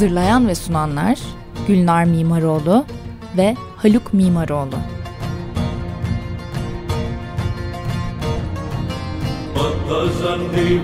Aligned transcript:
Hazırlayan 0.00 0.48
ve 0.48 0.54
sunanlar 0.54 1.18
Gülnar 1.68 2.04
Mimaroğlu 2.04 2.84
ve 3.36 3.56
Haluk 3.76 4.14
Mimaroğlu. 4.14 4.74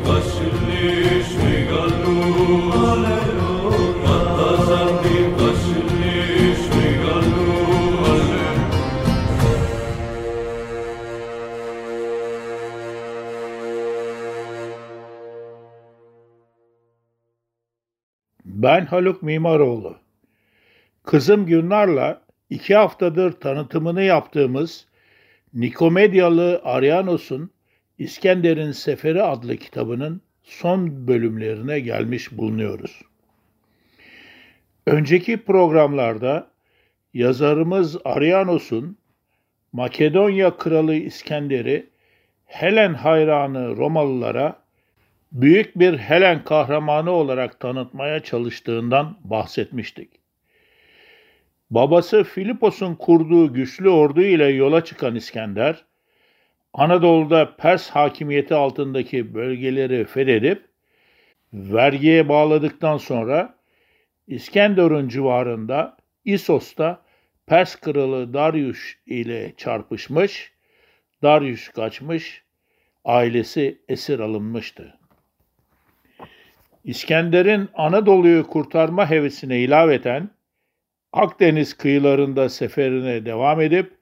Vasili 0.06 1.24
Shrigalu 1.24 2.16
Ben 18.66 18.86
Haluk 18.86 19.22
Mimaroğlu. 19.22 19.96
Kızım 21.02 21.46
Gülnar'la 21.46 22.22
iki 22.50 22.74
haftadır 22.74 23.32
tanıtımını 23.32 24.02
yaptığımız 24.02 24.86
Nikomedyalı 25.54 26.60
Arianos'un 26.64 27.50
İskender'in 27.98 28.73
Seferi 28.73 29.23
adlı 29.23 29.56
kitabının 29.56 30.20
son 30.42 31.06
bölümlerine 31.06 31.80
gelmiş 31.80 32.32
bulunuyoruz. 32.32 33.02
Önceki 34.86 35.45
programlarda 35.45 36.51
yazarımız 37.14 37.96
Arianos'un 38.04 38.98
Makedonya 39.73 40.56
Kralı 40.56 40.95
İskender'i 40.95 41.86
Helen 42.45 42.95
hayranı 42.95 43.76
Romalılara 43.76 44.65
büyük 45.32 45.79
bir 45.79 45.99
Helen 45.99 46.45
kahramanı 46.45 47.10
olarak 47.10 47.60
tanıtmaya 47.60 48.21
çalıştığından 48.21 49.19
bahsetmiştik. 49.24 50.10
Babası 51.71 52.24
Filipos'un 52.24 52.95
kurduğu 52.95 53.52
güçlü 53.52 53.88
ordu 53.88 54.23
ile 54.23 54.47
yola 54.47 54.85
çıkan 54.85 55.15
İskender, 55.15 55.85
Anadolu'da 56.73 57.57
Pers 57.57 57.91
hakimiyeti 57.91 58.54
altındaki 58.54 59.35
bölgeleri 59.35 60.04
fethedip, 60.04 60.65
vergiye 61.52 62.29
bağladıktan 62.29 62.97
sonra 62.97 63.54
İskenderun 64.27 65.09
civarında 65.09 65.97
İsos'ta 66.25 67.03
Pers 67.47 67.77
kralı 67.77 68.34
Darius 68.34 68.94
ile 69.06 69.53
çarpışmış, 69.56 70.53
Darius 71.22 71.69
kaçmış, 71.69 72.43
ailesi 73.04 73.78
esir 73.88 74.19
alınmıştı. 74.19 74.95
İskender'in 76.87 77.69
Anadolu'yu 77.75 78.47
kurtarma 78.47 79.10
hevesine 79.10 79.59
ilaveten 79.59 80.31
Akdeniz 81.12 81.76
kıyılarında 81.76 82.48
seferine 82.48 83.26
devam 83.26 83.60
edip 83.60 83.92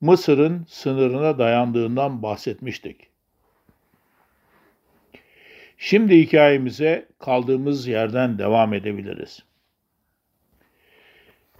Mısır'ın 0.00 0.66
sınırına 0.68 1.38
dayandığından 1.38 2.22
bahsetmiştik. 2.22 3.08
Şimdi 5.78 6.18
hikayemize 6.18 7.08
kaldığımız 7.18 7.86
yerden 7.86 8.38
devam 8.38 8.74
edebiliriz. 8.74 9.44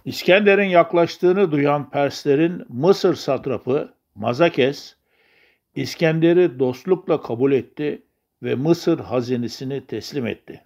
İskender'in 0.05 0.69
yaklaştığını 0.69 1.51
duyan 1.51 1.89
Perslerin 1.89 2.65
Mısır 2.69 3.15
satrapı 3.15 3.93
Mazakes, 4.15 4.95
İskender'i 5.75 6.59
dostlukla 6.59 7.21
kabul 7.21 7.51
etti 7.51 8.01
ve 8.43 8.55
Mısır 8.55 8.99
hazinesini 8.99 9.85
teslim 9.85 10.27
etti. 10.27 10.61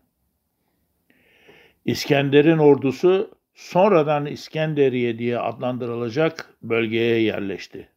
İskender'in 1.85 2.57
ordusu 2.57 3.31
sonradan 3.53 4.25
İskenderiye 4.25 5.19
diye 5.19 5.39
adlandırılacak 5.39 6.53
bölgeye 6.61 7.21
yerleşti. 7.21 7.87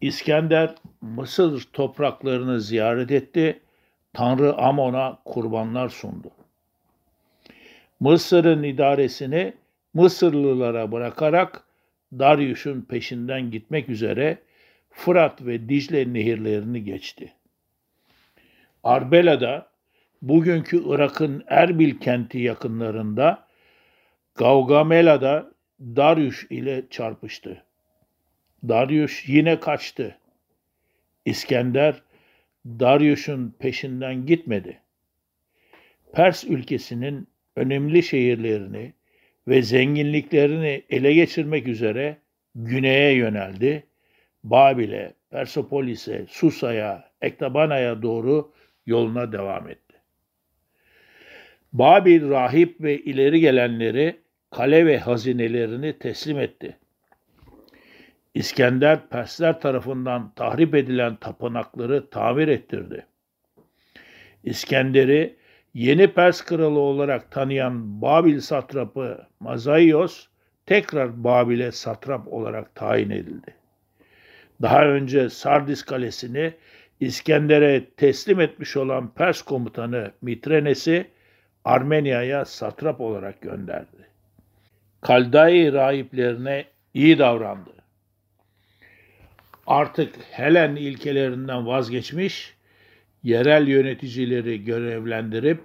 İskender 0.00 0.74
Mısır 1.00 1.68
topraklarını 1.72 2.60
ziyaret 2.60 3.10
etti, 3.10 3.60
Tanrı 4.12 4.56
Amon'a 4.56 5.18
kurbanlar 5.24 5.88
sundu. 5.88 6.30
Mısır'ın 8.00 8.62
idaresini 8.62 9.54
Mısırlılara 9.94 10.92
bırakarak 10.92 11.64
Darius'un 12.12 12.82
peşinden 12.82 13.50
gitmek 13.50 13.88
üzere 13.88 14.38
Fırat 14.90 15.46
ve 15.46 15.68
Dicle 15.68 16.12
nehirlerini 16.12 16.84
geçti. 16.84 17.32
Arbela'da 18.86 19.70
bugünkü 20.22 20.82
Irak'ın 20.86 21.44
Erbil 21.46 21.98
kenti 21.98 22.38
yakınlarında 22.38 23.46
Gaugamela'da 24.34 25.50
Darius 25.80 26.44
ile 26.50 26.84
çarpıştı. 26.90 27.64
Darius 28.68 29.28
yine 29.28 29.60
kaçtı. 29.60 30.18
İskender 31.24 32.02
Darius'un 32.66 33.56
peşinden 33.58 34.26
gitmedi. 34.26 34.80
Pers 36.12 36.44
ülkesinin 36.44 37.28
önemli 37.56 38.02
şehirlerini 38.02 38.92
ve 39.48 39.62
zenginliklerini 39.62 40.82
ele 40.90 41.14
geçirmek 41.14 41.68
üzere 41.68 42.16
güneye 42.54 43.12
yöneldi. 43.12 43.86
Babil'e, 44.44 45.14
Persepolis'e, 45.30 46.26
Susa'ya, 46.28 47.10
Ektabana'ya 47.20 48.02
doğru 48.02 48.52
yoluna 48.86 49.32
devam 49.32 49.68
etti. 49.68 49.96
Babil 51.72 52.30
rahip 52.30 52.80
ve 52.80 52.98
ileri 52.98 53.40
gelenleri 53.40 54.20
kale 54.50 54.86
ve 54.86 54.98
hazinelerini 54.98 55.98
teslim 55.98 56.38
etti. 56.38 56.76
İskender 58.34 59.08
Persler 59.08 59.60
tarafından 59.60 60.32
tahrip 60.36 60.74
edilen 60.74 61.16
tapınakları 61.16 62.10
tamir 62.10 62.48
ettirdi. 62.48 63.06
İskender'i 64.44 65.36
yeni 65.74 66.12
Pers 66.12 66.44
kralı 66.44 66.78
olarak 66.78 67.30
tanıyan 67.30 68.02
Babil 68.02 68.40
satrapı 68.40 69.26
Mazaios 69.40 70.26
tekrar 70.66 71.24
Babil'e 71.24 71.72
satrap 71.72 72.28
olarak 72.28 72.74
tayin 72.74 73.10
edildi. 73.10 73.54
Daha 74.62 74.84
önce 74.84 75.30
Sardis 75.30 75.82
kalesini 75.82 76.54
İskender'e 77.00 77.84
teslim 77.84 78.40
etmiş 78.40 78.76
olan 78.76 79.14
Pers 79.14 79.42
komutanı 79.42 80.12
Mitrenes'i 80.22 81.10
Armenia'ya 81.64 82.44
satrap 82.44 83.00
olarak 83.00 83.40
gönderdi. 83.40 84.08
Kaldai 85.00 85.72
rahiplerine 85.72 86.64
iyi 86.94 87.18
davrandı. 87.18 87.70
Artık 89.66 90.14
Helen 90.30 90.76
ilkelerinden 90.76 91.66
vazgeçmiş, 91.66 92.54
yerel 93.22 93.68
yöneticileri 93.68 94.64
görevlendirip 94.64 95.60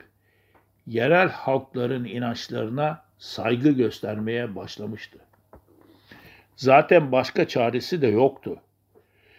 yerel 0.87 1.29
halkların 1.29 2.05
inançlarına 2.05 3.03
saygı 3.17 3.71
göstermeye 3.71 4.55
başlamıştı. 4.55 5.17
Zaten 6.55 7.11
başka 7.11 7.47
çaresi 7.47 8.01
de 8.01 8.07
yoktu 8.07 8.61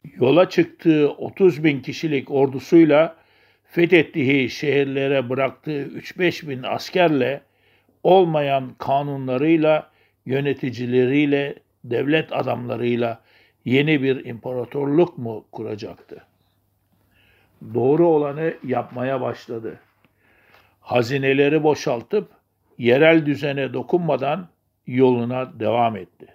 yola 0.04 0.48
çıktığı 0.48 1.10
30 1.10 1.64
bin 1.64 1.80
kişilik 1.80 2.30
ordusuyla 2.30 3.16
fethettiği 3.64 4.50
şehirlere 4.50 5.30
bıraktığı 5.30 5.86
3-5 5.86 6.48
bin 6.48 6.62
askerle 6.62 7.40
olmayan 8.02 8.74
kanunlarıyla, 8.78 9.90
yöneticileriyle, 10.26 11.54
devlet 11.84 12.32
adamlarıyla 12.32 13.20
yeni 13.64 14.02
bir 14.02 14.24
imparatorluk 14.24 15.18
mu 15.18 15.44
kuracaktı? 15.52 16.24
Doğru 17.74 18.06
olanı 18.06 18.54
yapmaya 18.66 19.20
başladı. 19.20 19.80
Hazineleri 20.80 21.62
boşaltıp 21.62 22.28
yerel 22.78 23.26
düzene 23.26 23.72
dokunmadan 23.72 24.48
yoluna 24.86 25.60
devam 25.60 25.96
etti. 25.96 26.26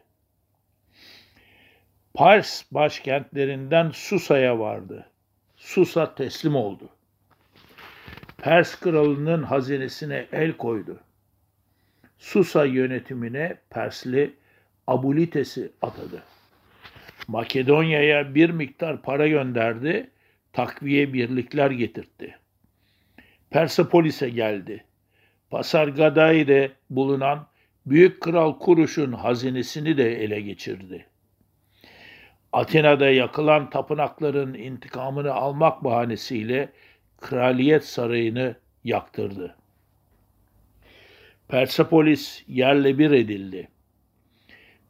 Pars 2.18 2.64
başkentlerinden 2.72 3.92
Susa'ya 3.94 4.60
vardı. 4.60 5.10
Susa 5.58 6.16
teslim 6.16 6.56
oldu. 6.56 6.90
Pers 8.38 8.80
kralının 8.80 9.44
hazinesine 9.44 10.25
el 10.31 10.54
koydu. 10.54 11.00
Susa 12.18 12.66
yönetimine 12.66 13.58
Persli 13.69 14.34
Abulites'i 14.88 15.72
atadı. 15.81 16.24
Makedonya'ya 17.28 18.36
bir 18.36 18.50
miktar 18.50 19.02
para 19.02 19.28
gönderdi, 19.28 20.10
takviye 20.54 21.14
birlikler 21.14 21.72
getirtti. 21.72 22.38
Persepolis'e 23.50 24.30
geldi. 24.30 24.86
Pasargadai'de 25.50 26.72
bulunan 26.90 27.48
Büyük 27.86 28.22
Kral 28.22 28.60
Kuruş'un 28.60 29.12
hazinesini 29.12 29.98
de 29.98 30.24
ele 30.24 30.42
geçirdi. 30.42 31.06
Atina'da 32.57 33.09
yakılan 33.09 33.69
tapınakların 33.69 34.54
intikamını 34.54 35.33
almak 35.33 35.83
bahanesiyle 35.83 36.69
kraliyet 37.18 37.86
sarayını 37.86 38.56
yaktırdı. 38.83 39.56
Persepolis 41.48 42.44
yerle 42.48 42.98
bir 42.98 43.12
edildi. 43.12 43.68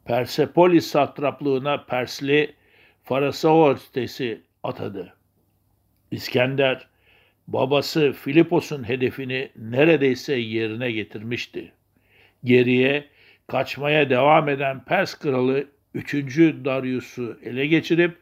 Persepolis 0.04 0.86
satraplığına 0.86 1.84
Persli 1.84 2.54
Farasaortes'i 3.04 4.42
atadı. 4.62 5.16
İskender, 6.10 6.88
babası 7.48 8.12
Filipos'un 8.12 8.88
hedefini 8.88 9.50
neredeyse 9.56 10.34
yerine 10.34 10.92
getirmişti. 10.92 11.72
Geriye 12.44 13.08
kaçmaya 13.46 14.10
devam 14.10 14.48
eden 14.48 14.84
Pers 14.84 15.14
kralı 15.14 15.77
3. 15.94 16.14
Darius'u 16.64 17.38
ele 17.42 17.66
geçirip 17.66 18.18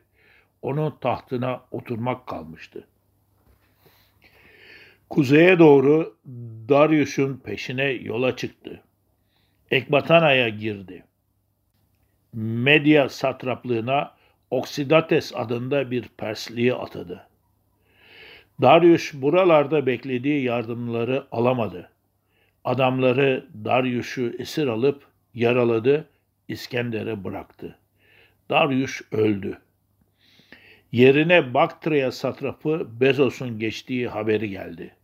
onun 0.63 0.91
tahtına 1.01 1.61
oturmak 1.71 2.27
kalmıştı. 2.27 2.87
Kuzeye 5.11 5.59
doğru 5.59 6.17
Darius'un 6.69 7.37
peşine 7.37 7.85
yola 7.85 8.37
çıktı. 8.37 8.83
Ekbatana'ya 9.71 10.49
girdi. 10.49 11.05
Medya 12.33 13.09
satraplığına 13.09 14.17
Oksidates 14.51 15.33
adında 15.35 15.91
bir 15.91 16.09
Persliği 16.17 16.75
atadı. 16.75 17.27
Darius 18.63 19.15
buralarda 19.15 19.87
beklediği 19.87 20.43
yardımları 20.43 21.27
alamadı. 21.33 21.91
Adamları 22.65 23.47
Darius'u 23.65 24.33
esir 24.39 24.67
alıp 24.67 25.07
yaraladı, 25.35 26.09
İskender'e 26.49 27.25
bıraktı. 27.25 27.79
Darius 28.51 29.01
öldü. 29.13 29.59
Yerine 30.93 31.55
Baktria 31.55 32.13
satrapı 32.13 32.89
Bezos'un 33.01 33.59
geçtiği 33.59 34.09
haberi 34.09 34.51
geldi. 34.51 34.95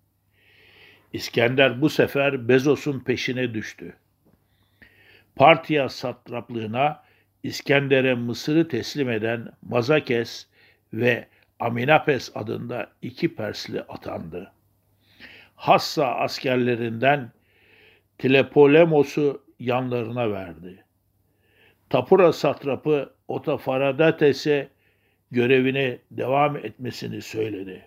İskender 1.13 1.81
bu 1.81 1.89
sefer 1.89 2.49
Bezos'un 2.49 3.01
peşine 3.01 3.55
düştü. 3.55 3.97
Partya 5.37 5.89
satraplığına 5.89 7.03
İskender'e 7.43 8.15
Mısır'ı 8.15 8.69
teslim 8.69 9.11
eden 9.11 9.53
Mazakes 9.63 10.47
ve 10.93 11.29
Aminapes 11.61 12.31
adında 12.35 12.91
iki 13.03 13.35
Persli 13.35 13.83
atandı. 13.83 14.53
Hassa 15.57 16.07
askerlerinden 16.07 17.33
Tlepolemos'u 18.19 19.43
yanlarına 19.59 20.31
verdi. 20.31 20.85
Tapura 21.93 22.33
satrapı 22.33 23.13
Otafaradetes'e 23.29 24.69
görevine 25.31 25.99
devam 26.11 26.57
etmesini 26.57 27.23
söyledi. 27.23 27.83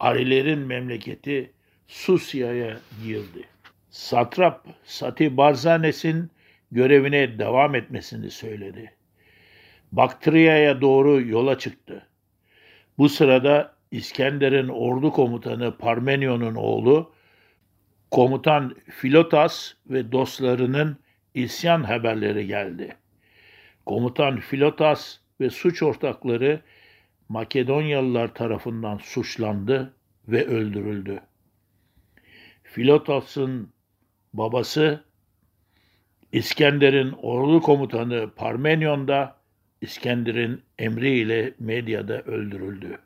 Arilerin 0.00 0.58
memleketi 0.58 1.52
Susya'ya 1.88 2.76
girdi. 3.04 3.44
Satrap 3.90 4.66
Sati 4.84 5.36
Barzanes'in 5.36 6.30
görevine 6.72 7.38
devam 7.38 7.74
etmesini 7.74 8.30
söyledi. 8.30 8.94
Baktriya'ya 9.92 10.80
doğru 10.80 11.20
yola 11.20 11.58
çıktı. 11.58 12.06
Bu 12.98 13.08
sırada 13.08 13.74
İskender'in 13.90 14.68
ordu 14.68 15.12
komutanı 15.12 15.78
Parmenion'un 15.78 16.54
oğlu 16.54 17.12
komutan 18.10 18.76
Filotas 18.90 19.72
ve 19.86 20.12
dostlarının 20.12 20.96
isyan 21.34 21.82
haberleri 21.82 22.46
geldi. 22.46 22.96
Komutan 23.86 24.40
Filotas 24.40 25.18
ve 25.40 25.50
suç 25.50 25.82
ortakları 25.82 26.60
Makedonyalılar 27.28 28.34
tarafından 28.34 28.98
suçlandı 28.98 29.94
ve 30.28 30.46
öldürüldü. 30.46 31.20
Filotas'ın 32.62 33.68
babası 34.34 35.04
İskender'in 36.32 37.12
ordu 37.12 37.60
komutanı 37.60 38.30
Parmenyon 38.36 39.08
da 39.08 39.36
İskender'in 39.80 40.62
emriyle 40.78 41.54
medyada 41.58 42.22
öldürüldü. 42.22 42.98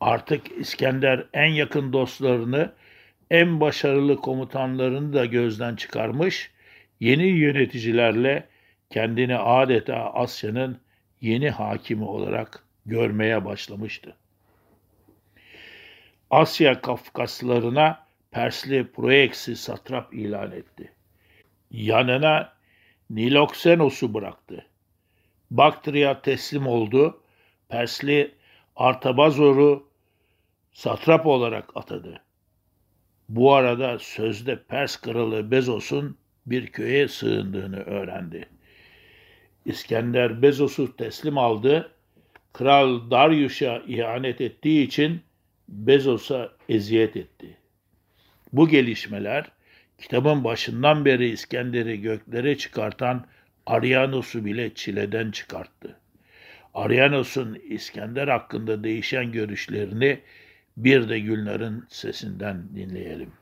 Artık 0.00 0.58
İskender 0.58 1.26
en 1.32 1.48
yakın 1.48 1.92
dostlarını, 1.92 2.72
en 3.30 3.60
başarılı 3.60 4.16
komutanlarını 4.16 5.12
da 5.12 5.26
gözden 5.26 5.76
çıkarmış, 5.76 6.50
yeni 7.00 7.26
yöneticilerle 7.26 8.49
kendini 8.90 9.36
adeta 9.36 10.14
Asya'nın 10.14 10.80
yeni 11.20 11.50
hakimi 11.50 12.04
olarak 12.04 12.64
görmeye 12.86 13.44
başlamıştı. 13.44 14.16
Asya 16.30 16.80
Kafkaslarına 16.80 18.06
Persli 18.30 18.92
Proeksi 18.92 19.56
satrap 19.56 20.14
ilan 20.14 20.52
etti. 20.52 20.92
Yanına 21.70 22.52
Niloksenos'u 23.10 24.14
bıraktı. 24.14 24.66
Baktria 25.50 26.22
teslim 26.22 26.66
oldu. 26.66 27.22
Persli 27.68 28.34
Artabazor'u 28.76 29.88
satrap 30.72 31.26
olarak 31.26 31.76
atadı. 31.76 32.22
Bu 33.28 33.54
arada 33.54 33.98
sözde 33.98 34.62
Pers 34.62 34.96
kralı 34.96 35.50
Bezos'un 35.50 36.18
bir 36.46 36.66
köye 36.66 37.08
sığındığını 37.08 37.80
öğrendi. 37.80 38.48
İskender 39.64 40.42
Bezos'u 40.42 40.96
teslim 40.96 41.38
aldı. 41.38 41.92
Kral 42.52 43.10
Darius'a 43.10 43.82
ihanet 43.86 44.40
ettiği 44.40 44.86
için 44.86 45.20
Bezos'a 45.68 46.52
eziyet 46.68 47.16
etti. 47.16 47.56
Bu 48.52 48.68
gelişmeler 48.68 49.44
kitabın 49.98 50.44
başından 50.44 51.04
beri 51.04 51.28
İskender'i 51.28 52.00
göklere 52.00 52.58
çıkartan 52.58 53.26
Arianos'u 53.66 54.44
bile 54.44 54.74
çileden 54.74 55.30
çıkarttı. 55.30 55.96
Arianos'un 56.74 57.58
İskender 57.68 58.28
hakkında 58.28 58.84
değişen 58.84 59.32
görüşlerini 59.32 60.20
bir 60.76 61.08
de 61.08 61.20
Gülnar'ın 61.20 61.86
sesinden 61.88 62.62
dinleyelim. 62.74 63.32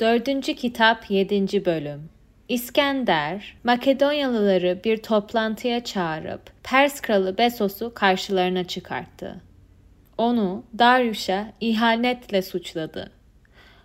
Dördüncü 0.00 0.54
kitap 0.54 1.10
yedinci 1.10 1.64
bölüm 1.64 2.08
İskender, 2.50 3.56
Makedonyalıları 3.64 4.80
bir 4.84 4.96
toplantıya 4.96 5.84
çağırıp 5.84 6.40
Pers 6.62 7.00
kralı 7.00 7.38
Besos'u 7.38 7.94
karşılarına 7.94 8.64
çıkarttı. 8.64 9.40
Onu 10.18 10.64
Darius'a 10.78 11.52
ihanetle 11.60 12.42
suçladı. 12.42 13.10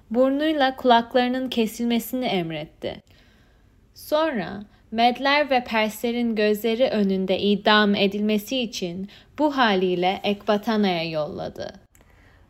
Burnuyla 0.09 0.75
kulaklarının 0.75 1.49
kesilmesini 1.49 2.25
emretti. 2.25 3.01
Sonra 3.93 4.63
Medler 4.91 5.49
ve 5.49 5.63
Perslerin 5.63 6.35
gözleri 6.35 6.89
önünde 6.89 7.39
idam 7.39 7.95
edilmesi 7.95 8.59
için 8.59 9.09
bu 9.39 9.57
haliyle 9.57 10.19
Ekbatana'ya 10.23 11.09
yolladı. 11.09 11.73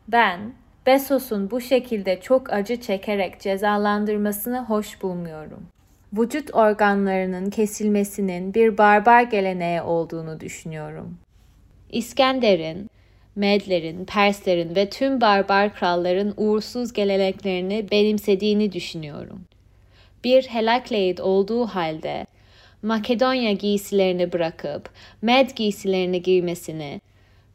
Ben, 0.08 0.40
Besos'un 0.86 1.50
bu 1.50 1.60
şekilde 1.60 2.20
çok 2.20 2.52
acı 2.52 2.80
çekerek 2.80 3.40
cezalandırmasını 3.40 4.58
hoş 4.64 5.02
bulmuyorum 5.02 5.75
vücut 6.18 6.54
organlarının 6.54 7.50
kesilmesinin 7.50 8.54
bir 8.54 8.78
barbar 8.78 9.22
geleneği 9.22 9.82
olduğunu 9.82 10.40
düşünüyorum. 10.40 11.18
İskender'in, 11.90 12.90
Medlerin, 13.36 14.04
Perslerin 14.04 14.76
ve 14.76 14.90
tüm 14.90 15.20
barbar 15.20 15.74
kralların 15.74 16.34
uğursuz 16.36 16.92
geleneklerini 16.92 17.90
benimsediğini 17.90 18.72
düşünüyorum. 18.72 19.44
Bir 20.24 20.42
Herakleid 20.42 21.18
olduğu 21.18 21.66
halde 21.66 22.26
Makedonya 22.82 23.52
giysilerini 23.52 24.32
bırakıp 24.32 24.90
Med 25.22 25.50
giysilerini 25.50 26.22
giymesini, 26.22 27.00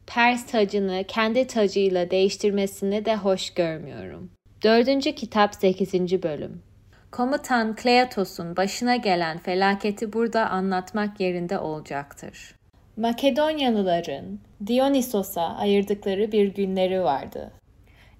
Pers 0.06 0.46
tacını 0.46 1.04
kendi 1.08 1.46
tacıyla 1.46 2.10
değiştirmesini 2.10 3.04
de 3.04 3.16
hoş 3.16 3.50
görmüyorum. 3.50 4.30
Dördüncü 4.62 5.12
kitap 5.12 5.54
8. 5.54 6.22
bölüm 6.22 6.62
Komutan 7.12 7.74
Kleatos'un 7.74 8.56
başına 8.56 8.96
gelen 8.96 9.38
felaketi 9.38 10.12
burada 10.12 10.50
anlatmak 10.50 11.20
yerinde 11.20 11.58
olacaktır. 11.58 12.54
Makedonyalıların 12.96 14.38
Dionysos'a 14.66 15.42
ayırdıkları 15.42 16.32
bir 16.32 16.54
günleri 16.54 17.02
vardı. 17.02 17.52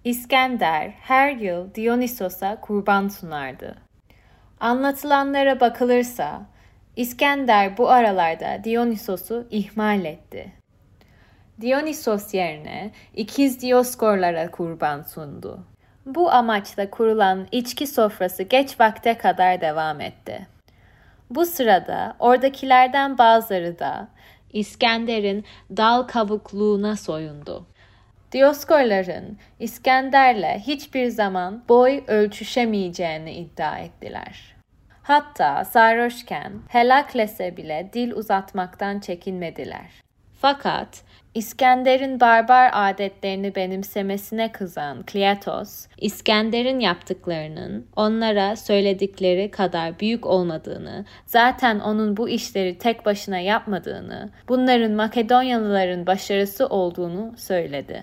İskender 0.05 0.89
her 1.01 1.33
yıl 1.37 1.75
Dionysos'a 1.75 2.61
kurban 2.61 3.09
sunardı. 3.09 3.77
Anlatılanlara 4.61 5.61
bakılırsa 5.61 6.43
İskender 6.97 7.79
bu 7.79 7.91
aralarda 7.91 8.65
Dionysos'u 8.65 9.47
ihmal 9.51 10.05
etti. 10.05 10.53
Dionysos 11.61 12.35
yerine 12.35 12.91
ikiz 13.15 13.63
Dioskorlara 13.63 14.51
kurban 14.51 15.03
sundu. 15.03 15.72
Bu 16.07 16.33
amaçla 16.33 16.91
kurulan 16.91 17.47
içki 17.53 17.87
sofrası 17.87 18.43
geç 18.43 18.81
vakte 18.81 19.19
kadar 19.19 19.61
devam 19.61 20.01
etti. 20.01 20.47
Bu 21.31 21.47
sırada 21.47 22.17
oradakilerden 22.19 23.19
bazıları 23.19 23.79
da 23.79 24.09
İskender'in 24.53 25.45
dal 25.77 26.03
kabukluğuna 26.03 26.97
soyundu. 26.97 27.67
Dioskorların 28.33 29.39
İskender'le 29.61 30.59
hiçbir 30.59 31.09
zaman 31.09 31.65
boy 31.69 32.05
ölçüşemeyeceğini 32.07 33.33
iddia 33.33 33.79
ettiler. 33.79 34.55
Hatta 35.03 35.65
sarhoşken 35.65 36.53
Helakles'e 36.69 37.57
bile 37.57 37.91
dil 37.93 38.13
uzatmaktan 38.13 39.01
çekinmediler. 39.01 39.91
Fakat 40.41 41.03
İskender'in 41.35 42.21
barbar 42.21 42.71
adetlerini 42.73 43.55
benimsemesine 43.55 44.53
kızan 44.53 45.03
Kleatos, 45.03 45.87
İskender'in 45.99 46.81
yaptıklarının 46.81 47.87
onlara 47.97 48.57
söyledikleri 48.57 49.51
kadar 49.51 50.01
büyük 50.01 50.27
olmadığını, 50.27 51.05
zaten 51.27 51.81
onun 51.81 52.17
bu 52.17 52.29
işleri 52.29 52.79
tek 52.79 53.07
başına 53.07 53.39
yapmadığını, 53.39 54.31
bunların 54.49 54.93
Makedonyalıların 54.93 56.07
başarısı 56.07 56.67
olduğunu 56.67 57.35
söyledi. 57.37 58.03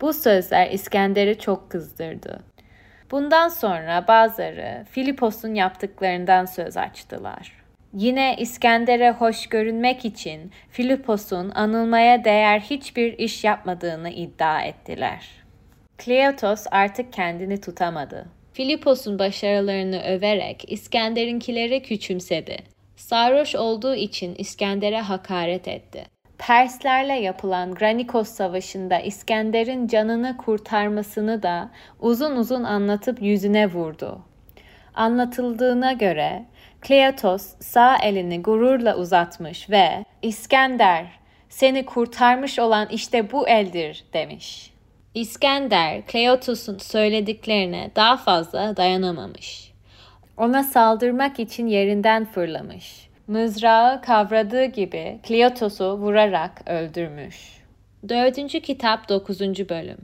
Bu 0.00 0.12
sözler 0.12 0.70
İskender'i 0.70 1.38
çok 1.38 1.70
kızdırdı. 1.70 2.40
Bundan 3.10 3.48
sonra 3.48 4.04
bazıları 4.08 4.84
Filipos'un 4.90 5.54
yaptıklarından 5.54 6.44
söz 6.44 6.76
açtılar. 6.76 7.61
Yine 7.94 8.36
İskender'e 8.38 9.10
hoş 9.10 9.46
görünmek 9.46 10.04
için 10.04 10.52
Filipos'un 10.70 11.50
anılmaya 11.50 12.24
değer 12.24 12.60
hiçbir 12.60 13.18
iş 13.18 13.44
yapmadığını 13.44 14.10
iddia 14.10 14.62
ettiler. 14.62 15.28
Kleotos 15.98 16.66
artık 16.70 17.12
kendini 17.12 17.60
tutamadı. 17.60 18.26
Filipos'un 18.52 19.18
başarılarını 19.18 20.02
överek 20.02 20.72
İskender'inkileri 20.72 21.82
küçümsedi. 21.82 22.56
Sarhoş 22.96 23.54
olduğu 23.54 23.94
için 23.94 24.34
İskender'e 24.34 25.00
hakaret 25.00 25.68
etti. 25.68 26.04
Perslerle 26.38 27.14
yapılan 27.14 27.74
Granikos 27.74 28.28
Savaşı'nda 28.28 28.98
İskender'in 28.98 29.86
canını 29.86 30.36
kurtarmasını 30.36 31.42
da 31.42 31.70
uzun 32.00 32.36
uzun 32.36 32.64
anlatıp 32.64 33.22
yüzüne 33.22 33.66
vurdu. 33.66 34.22
Anlatıldığına 34.94 35.92
göre 35.92 36.44
Kleatos 36.82 37.46
sağ 37.60 37.96
elini 37.96 38.42
gururla 38.42 38.96
uzatmış 38.96 39.70
ve 39.70 40.04
İskender 40.22 41.06
seni 41.48 41.84
kurtarmış 41.84 42.58
olan 42.58 42.88
işte 42.90 43.32
bu 43.32 43.48
eldir 43.48 44.04
demiş. 44.12 44.72
İskender 45.14 46.06
Kleotos'un 46.06 46.78
söylediklerine 46.78 47.90
daha 47.96 48.16
fazla 48.16 48.76
dayanamamış. 48.76 49.72
Ona 50.36 50.62
saldırmak 50.62 51.38
için 51.38 51.66
yerinden 51.66 52.24
fırlamış. 52.24 53.08
Mızrağı 53.26 54.02
kavradığı 54.02 54.64
gibi 54.64 55.18
Kleotos'u 55.22 55.98
vurarak 55.98 56.62
öldürmüş. 56.66 57.62
Dördüncü 58.08 58.60
kitap 58.60 59.08
9. 59.08 59.40
bölüm 59.40 59.98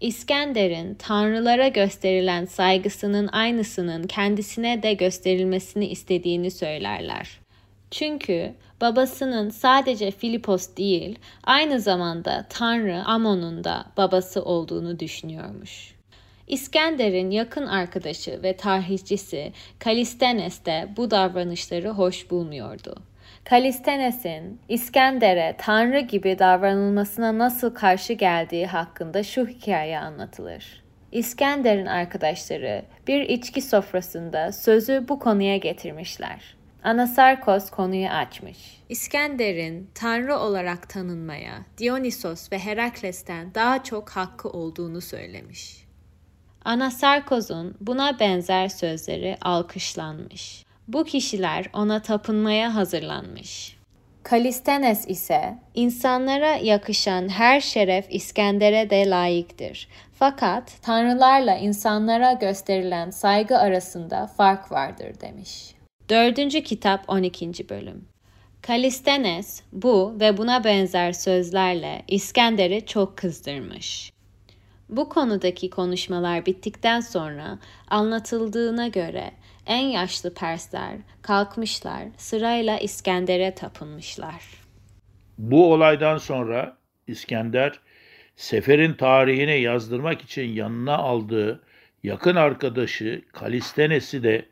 İskender'in 0.00 0.94
tanrılara 0.94 1.68
gösterilen 1.68 2.44
saygısının 2.44 3.28
aynısının 3.32 4.02
kendisine 4.02 4.82
de 4.82 4.94
gösterilmesini 4.94 5.86
istediğini 5.86 6.50
söylerler. 6.50 7.40
Çünkü 7.90 8.54
babasının 8.80 9.50
sadece 9.50 10.10
Filipos 10.10 10.76
değil, 10.76 11.18
aynı 11.44 11.80
zamanda 11.80 12.46
Tanrı 12.50 13.04
Amon'un 13.04 13.64
da 13.64 13.86
babası 13.96 14.44
olduğunu 14.44 15.00
düşünüyormuş. 15.00 15.94
İskender'in 16.46 17.30
yakın 17.30 17.66
arkadaşı 17.66 18.42
ve 18.42 18.56
tarihçisi 18.56 19.52
Kalistenes 19.78 20.64
de 20.64 20.88
bu 20.96 21.10
davranışları 21.10 21.88
hoş 21.88 22.30
bulmuyordu. 22.30 22.96
Kalistenes'in 23.44 24.60
İskender'e 24.68 25.54
Tanrı 25.58 26.00
gibi 26.00 26.38
davranılmasına 26.38 27.38
nasıl 27.38 27.74
karşı 27.74 28.12
geldiği 28.12 28.66
hakkında 28.66 29.22
şu 29.22 29.46
hikaye 29.46 29.98
anlatılır. 29.98 30.82
İskender'in 31.12 31.86
arkadaşları 31.86 32.84
bir 33.06 33.20
içki 33.20 33.62
sofrasında 33.62 34.52
sözü 34.52 35.04
bu 35.08 35.18
konuya 35.18 35.56
getirmişler. 35.56 36.56
Anasarkos 36.84 37.70
konuyu 37.70 38.08
açmış. 38.08 38.58
İskender'in 38.88 39.90
tanrı 39.94 40.36
olarak 40.36 40.88
tanınmaya 40.88 41.54
Dionysos 41.78 42.52
ve 42.52 42.58
Herakles'ten 42.58 43.54
daha 43.54 43.82
çok 43.82 44.10
hakkı 44.10 44.48
olduğunu 44.48 45.00
söylemiş. 45.00 45.84
Anasarkos'un 46.64 47.76
buna 47.80 48.20
benzer 48.20 48.68
sözleri 48.68 49.36
alkışlanmış. 49.40 50.64
Bu 50.88 51.04
kişiler 51.04 51.66
ona 51.72 52.02
tapınmaya 52.02 52.74
hazırlanmış. 52.74 53.76
Kalistenes 54.22 55.08
ise 55.08 55.58
insanlara 55.74 56.56
yakışan 56.56 57.28
her 57.28 57.60
şeref 57.60 58.06
İskender'e 58.10 58.90
de 58.90 59.10
layıktır. 59.10 59.88
Fakat 60.14 60.72
tanrılarla 60.82 61.56
insanlara 61.56 62.32
gösterilen 62.32 63.10
saygı 63.10 63.58
arasında 63.58 64.26
fark 64.26 64.72
vardır 64.72 65.20
demiş. 65.20 65.74
Dördüncü 66.08 66.62
kitap 66.62 67.04
12. 67.08 67.68
bölüm 67.68 68.08
Kalistenes 68.62 69.62
bu 69.72 70.16
ve 70.20 70.36
buna 70.36 70.64
benzer 70.64 71.12
sözlerle 71.12 72.02
İskender'i 72.08 72.86
çok 72.86 73.16
kızdırmış. 73.16 74.13
Bu 74.88 75.08
konudaki 75.08 75.70
konuşmalar 75.70 76.46
bittikten 76.46 77.00
sonra 77.00 77.58
anlatıldığına 77.88 78.88
göre 78.88 79.30
en 79.66 79.86
yaşlı 79.86 80.34
Persler 80.34 80.96
kalkmışlar 81.22 82.02
sırayla 82.16 82.78
İskender'e 82.78 83.54
tapınmışlar. 83.54 84.44
Bu 85.38 85.72
olaydan 85.72 86.18
sonra 86.18 86.76
İskender 87.06 87.80
seferin 88.36 88.94
tarihine 88.94 89.54
yazdırmak 89.54 90.22
için 90.22 90.48
yanına 90.48 90.96
aldığı 90.96 91.62
yakın 92.02 92.36
arkadaşı 92.36 93.22
Kalistenes'i 93.32 94.22
de 94.22 94.46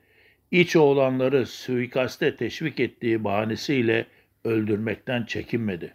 iç 0.50 0.76
oğlanları 0.76 1.46
suikaste 1.46 2.36
teşvik 2.36 2.80
ettiği 2.80 3.24
bahanesiyle 3.24 4.06
öldürmekten 4.44 5.24
çekinmedi. 5.24 5.94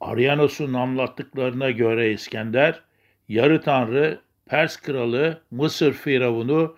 Arianos'un 0.00 0.74
anlattıklarına 0.74 1.70
göre 1.70 2.12
İskender, 2.12 2.82
yarı 3.28 3.60
tanrı, 3.60 4.20
Pers 4.46 4.76
kralı, 4.76 5.40
Mısır 5.50 5.92
firavunu 5.92 6.76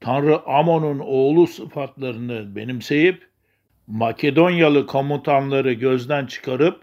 Tanrı 0.00 0.46
Amon'un 0.46 0.98
oğlu 0.98 1.46
sıfatlarını 1.46 2.56
benimseyip 2.56 3.28
Makedonyalı 3.86 4.86
komutanları 4.86 5.72
gözden 5.72 6.26
çıkarıp 6.26 6.82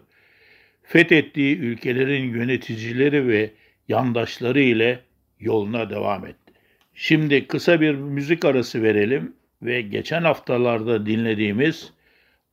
fethettiği 0.84 1.58
ülkelerin 1.58 2.34
yöneticileri 2.34 3.28
ve 3.28 3.52
yandaşları 3.88 4.60
ile 4.60 5.00
yoluna 5.40 5.90
devam 5.90 6.26
etti. 6.26 6.54
Şimdi 6.94 7.48
kısa 7.48 7.82
bir 7.82 7.96
müzik 7.96 8.46
arası 8.46 8.84
verelim 8.84 9.36
ve 9.62 9.82
geçen 9.82 10.22
haftalarda 10.22 11.06
dinlediğimiz 11.06 11.94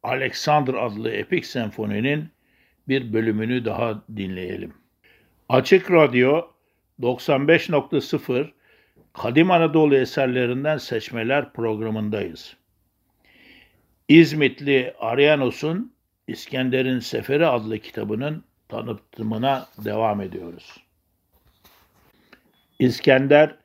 Alexander 0.02 0.74
adlı 0.74 1.10
epik 1.10 1.46
senfoninin 1.46 2.33
bir 2.88 3.12
bölümünü 3.12 3.64
daha 3.64 4.02
dinleyelim. 4.16 4.74
Açık 5.48 5.90
Radyo 5.90 6.46
95.0 7.00 8.50
Kadim 9.12 9.50
Anadolu 9.50 9.96
eserlerinden 9.96 10.78
seçmeler 10.78 11.52
programındayız. 11.52 12.56
İzmitli 14.08 14.94
Arianos'un 14.98 15.94
İskender'in 16.28 16.98
Seferi 16.98 17.46
adlı 17.46 17.78
kitabının 17.78 18.44
tanıtımına 18.68 19.66
devam 19.84 20.20
ediyoruz. 20.20 20.84
İskender, 22.78 23.56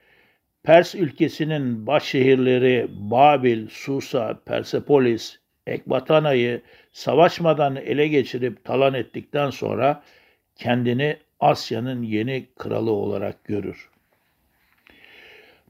Pers 0.64 0.96
ülkesinin 0.96 1.88
baş 1.88 2.04
şehirleri 2.04 2.88
Babil, 2.90 3.68
Susa, 3.70 4.40
Persepolis, 4.46 5.40
Ekbatana'yı 5.70 6.62
savaşmadan 6.92 7.76
ele 7.76 8.08
geçirip 8.08 8.64
talan 8.64 8.94
ettikten 8.94 9.50
sonra 9.50 10.04
kendini 10.56 11.18
Asya'nın 11.40 12.04
yeni 12.04 12.46
kralı 12.58 12.92
olarak 12.92 13.44
görür. 13.44 13.90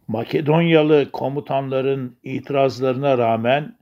Makedonyalı 0.07 1.11
komutanların 1.11 2.17
itirazlarına 2.23 3.17
rağmen 3.17 3.75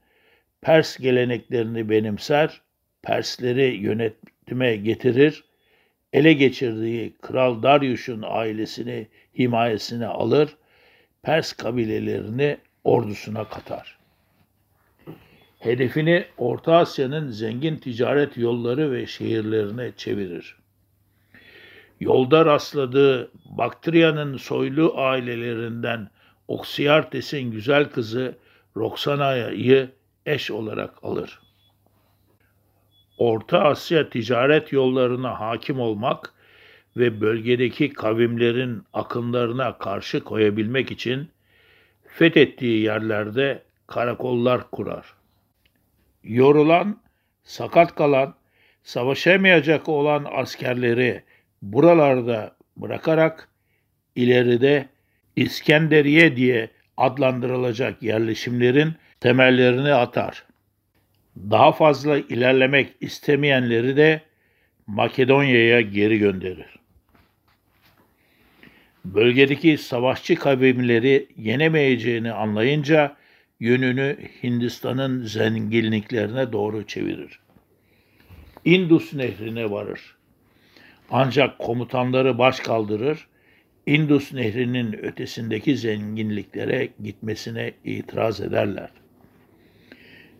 Pers 0.62 0.97
geleneklerini 0.97 1.89
benimser, 1.89 2.62
Persleri 3.01 3.75
yönetime 3.75 4.75
getirir, 4.75 5.43
ele 6.13 6.33
geçirdiği 6.33 7.13
Kral 7.21 7.63
Darius'un 7.63 8.24
ailesini 8.27 9.07
himayesine 9.39 10.07
alır, 10.07 10.57
Pers 11.24 11.53
kabilelerini 11.53 12.57
ordusuna 12.83 13.43
katar. 13.43 13.97
Hedefini 15.60 16.26
Orta 16.38 16.76
Asya'nın 16.76 17.30
zengin 17.30 17.76
ticaret 17.76 18.38
yolları 18.38 18.92
ve 18.92 19.08
şehirlerine 19.08 19.92
çevirir. 19.98 20.56
Yolda 22.00 22.46
rastladığı 22.46 23.32
Baktriya'nın 23.46 24.38
soylu 24.38 24.94
ailelerinden 24.98 26.10
Oksiyartes'in 26.48 27.52
güzel 27.52 27.90
kızı 27.90 28.36
Roxana'yı 28.78 29.90
eş 30.26 30.52
olarak 30.52 31.04
alır. 31.04 31.40
Orta 33.18 33.60
Asya 33.60 34.10
ticaret 34.10 34.72
yollarına 34.74 35.40
hakim 35.40 35.80
olmak 35.80 36.34
ve 36.98 37.22
bölgedeki 37.22 37.94
kavimlerin 37.94 38.84
akınlarına 38.94 39.78
karşı 39.78 40.24
koyabilmek 40.24 40.92
için 40.92 41.30
fethettiği 42.08 42.84
yerlerde 42.84 43.64
karakollar 43.88 44.72
kurar. 44.72 45.16
Yorulan, 46.27 47.00
sakat 47.43 47.96
kalan, 47.96 48.36
savaşamayacak 48.84 49.89
olan 49.89 50.27
askerleri 50.31 51.24
buralarda 51.62 52.55
bırakarak 52.77 53.50
ileride 54.15 54.89
İskenderiye 55.36 56.36
diye 56.36 56.69
adlandırılacak 56.98 58.03
yerleşimlerin 58.03 58.93
temellerini 59.19 59.93
atar. 59.93 60.43
Daha 61.38 61.72
fazla 61.72 62.17
ilerlemek 62.17 62.93
istemeyenleri 63.01 63.98
de 63.98 64.22
Makedonya'ya 64.88 65.81
geri 65.81 66.19
gönderir. 66.19 66.79
Bölgedeki 69.05 69.77
savaşçı 69.77 70.36
kavimleri 70.36 71.27
yenemeyeceğini 71.38 72.31
anlayınca 72.31 73.15
yönünü 73.60 74.18
Hindistan'ın 74.44 75.24
zenginliklerine 75.24 76.52
doğru 76.52 76.88
çevirir. 76.88 77.40
Indus 78.66 79.14
nehrine 79.14 79.72
varır. 79.72 80.18
Ancak 81.12 81.60
komutanları 81.60 82.38
baş 82.38 82.60
kaldırır, 82.60 83.28
Indus 83.86 84.34
nehrinin 84.34 84.94
ötesindeki 84.94 85.78
zenginliklere 85.78 86.90
gitmesine 87.04 87.74
itiraz 87.84 88.42
ederler. 88.42 88.90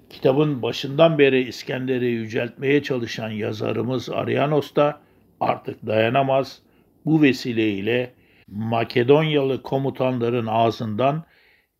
Kitabın 0.10 0.62
başından 0.62 1.18
beri 1.18 1.48
İskender'i 1.48 2.06
yüceltmeye 2.06 2.84
çalışan 2.84 3.30
yazarımız 3.30 4.10
Arianos 4.10 4.76
da 4.76 5.02
artık 5.40 5.86
dayanamaz. 5.86 6.62
Bu 7.06 7.22
vesileyle 7.22 8.14
Makedonyalı 8.48 9.62
komutanların 9.62 10.48
ağzından 10.48 11.24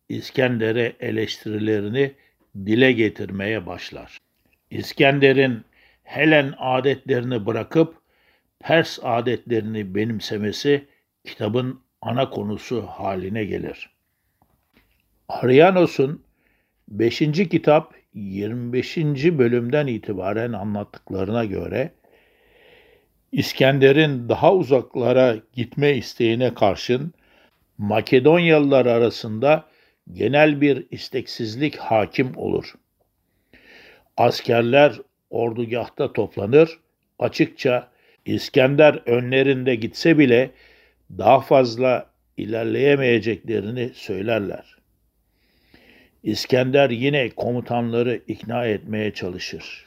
İskender'e 0.08 0.96
eleştirilerini 1.00 2.12
dile 2.56 2.92
getirmeye 2.92 3.66
başlar. 3.66 4.18
İskender'in 4.70 5.64
Helen 6.02 6.54
adetlerini 6.58 7.46
bırakıp 7.46 7.94
Pers 8.60 8.98
adetlerini 9.02 9.94
benimsemesi 9.94 10.84
kitabın 11.24 11.80
ana 12.02 12.30
konusu 12.30 12.82
haline 12.86 13.44
gelir. 13.44 13.90
Arianos'un 15.28 16.22
5. 16.88 17.18
kitap 17.50 17.94
25. 18.14 18.96
bölümden 19.24 19.86
itibaren 19.86 20.52
anlattıklarına 20.52 21.44
göre 21.44 21.92
İskender'in 23.32 24.28
daha 24.28 24.54
uzaklara 24.54 25.36
gitme 25.52 25.96
isteğine 25.96 26.54
karşın 26.54 27.12
Makedonyalılar 27.78 28.86
arasında 28.86 29.67
genel 30.12 30.60
bir 30.60 30.86
isteksizlik 30.90 31.76
hakim 31.76 32.36
olur. 32.36 32.74
Askerler 34.16 35.00
ordugahta 35.30 36.12
toplanır, 36.12 36.78
açıkça 37.18 37.90
İskender 38.28 39.02
önlerinde 39.06 39.74
gitse 39.74 40.18
bile 40.18 40.50
daha 41.18 41.40
fazla 41.40 42.10
ilerleyemeyeceklerini 42.36 43.90
söylerler. 43.94 44.76
İskender 46.22 46.90
yine 46.90 47.28
komutanları 47.30 48.20
ikna 48.28 48.66
etmeye 48.66 49.14
çalışır. 49.14 49.86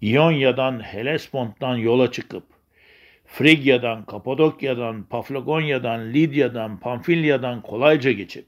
İonya'dan 0.00 0.80
Helespont'tan 0.80 1.76
yola 1.76 2.12
çıkıp 2.12 2.44
Frigya'dan, 3.26 4.04
Kapadokya'dan, 4.04 5.02
Paflagonya'dan, 5.02 6.12
Lidya'dan, 6.12 6.80
Pamfilya'dan 6.80 7.62
kolayca 7.62 8.12
geçip 8.12 8.46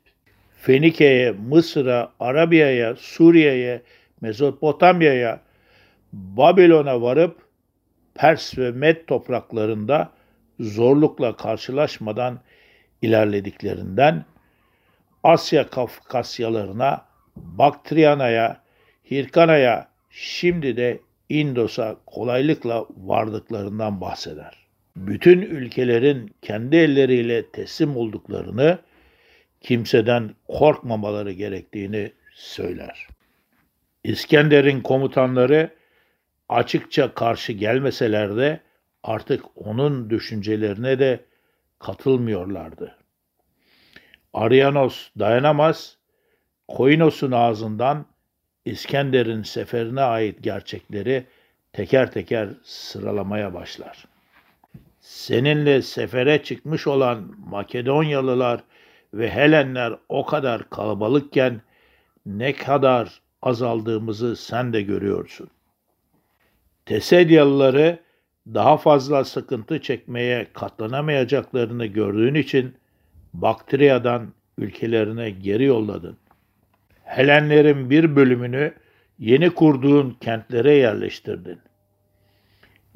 Fenike'ye, 0.67 1.33
Mısır'a, 1.33 2.13
Arabiya'ya, 2.21 2.97
Suriye'ye, 2.97 3.83
Mezopotamya'ya, 4.21 5.41
Babilon'a 6.13 7.03
varıp 7.03 7.37
Pers 8.15 8.59
ve 8.59 8.71
Med 8.71 8.97
topraklarında 9.07 10.11
zorlukla 10.61 11.37
karşılaşmadan 11.37 12.41
ilerlediklerinden 13.03 14.25
Asya 15.23 15.71
Kafkasyalarına, 15.71 17.05
Baktriyana'ya, 17.37 18.61
Hirkana'ya, 19.11 19.89
şimdi 20.11 20.77
de 20.77 21.01
Indos'a 21.29 21.97
kolaylıkla 22.07 22.87
vardıklarından 22.97 24.01
bahseder. 24.01 24.67
Bütün 24.97 25.41
ülkelerin 25.43 26.35
kendi 26.43 26.77
elleriyle 26.77 27.51
teslim 27.51 27.97
olduklarını, 27.97 28.79
kimseden 29.61 30.35
korkmamaları 30.49 31.33
gerektiğini 31.33 32.13
söyler. 32.35 33.07
İskender'in 34.05 34.81
komutanları 34.81 35.71
açıkça 36.49 37.15
karşı 37.15 37.53
gelmeseler 37.53 38.37
de 38.37 38.61
artık 39.03 39.45
onun 39.55 40.11
düşüncelerine 40.11 40.99
de 40.99 41.21
katılmıyorlardı. 41.79 42.97
Arianos 44.33 45.09
dayanamaz, 45.19 45.97
Koinos'un 46.69 47.33
ağzından 47.33 48.07
İskender'in 48.65 49.43
seferine 49.43 50.01
ait 50.01 50.43
gerçekleri 50.43 51.27
teker 51.73 52.13
teker 52.13 52.49
sıralamaya 52.63 53.55
başlar. 53.55 54.05
Seninle 55.01 55.83
sefere 55.83 56.43
çıkmış 56.43 56.87
olan 56.87 57.35
Makedonyalılar 57.39 58.61
ve 59.19 59.31
Helenler 59.31 59.95
o 60.09 60.27
kadar 60.27 60.71
kalabalıkken 60.71 61.61
ne 62.27 62.53
kadar 62.53 63.21
azaldığımızı 63.43 64.37
sen 64.37 64.73
de 64.73 64.83
görüyorsun. 64.83 65.49
Tesedyalıları 66.87 67.99
daha 68.47 68.77
fazla 68.77 69.25
sıkıntı 69.25 69.81
çekmeye 69.81 70.47
katlanamayacaklarını 70.53 71.87
gördüğün 71.87 72.35
için 72.35 72.75
Baktriya'dan 73.35 74.33
ülkelerine 74.59 75.31
geri 75.31 75.65
yolladın. 75.65 76.17
Helenlerin 77.05 77.91
bir 77.91 78.17
bölümünü 78.17 78.75
yeni 79.19 79.51
kurduğun 79.51 80.17
kentlere 80.21 80.75
yerleştirdin. 80.75 81.59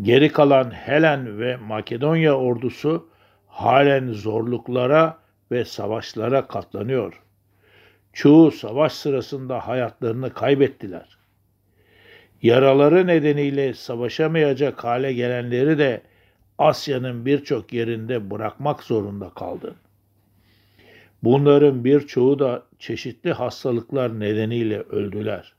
Geri 0.02 0.32
kalan 0.32 0.70
Helen 0.70 1.38
ve 1.38 1.56
Makedonya 1.56 2.34
ordusu 2.34 3.08
halen 3.46 4.12
zorluklara 4.12 5.19
ve 5.50 5.64
savaşlara 5.64 6.46
katlanıyor. 6.46 7.22
Çoğu 8.12 8.50
savaş 8.50 8.92
sırasında 8.92 9.68
hayatlarını 9.68 10.34
kaybettiler. 10.34 11.18
Yaraları 12.42 13.06
nedeniyle 13.06 13.74
savaşamayacak 13.74 14.84
hale 14.84 15.12
gelenleri 15.12 15.78
de 15.78 16.02
Asya'nın 16.58 17.26
birçok 17.26 17.72
yerinde 17.72 18.30
bırakmak 18.30 18.82
zorunda 18.82 19.30
kaldın. 19.30 19.74
Bunların 21.22 21.84
birçoğu 21.84 22.38
da 22.38 22.62
çeşitli 22.78 23.32
hastalıklar 23.32 24.20
nedeniyle 24.20 24.80
öldüler. 24.80 25.54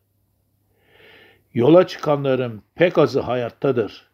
Yola 1.53 1.87
çıkanların 1.87 2.61
pek 2.75 2.97
azı 2.97 3.19
hayattadır. 3.19 4.11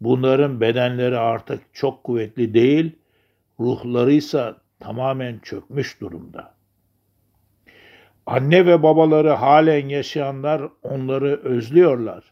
Bunların 0.00 0.60
bedenleri 0.60 1.18
artık 1.18 1.60
çok 1.72 2.04
kuvvetli 2.04 2.54
değil, 2.54 2.96
ruhları 3.60 4.12
ise 4.12 4.54
tamamen 4.80 5.38
çökmüş 5.38 6.00
durumda. 6.00 6.54
Anne 8.26 8.66
ve 8.66 8.82
babaları 8.82 9.30
halen 9.30 9.88
yaşayanlar 9.88 10.62
onları 10.82 11.40
özlüyorlar. 11.44 12.24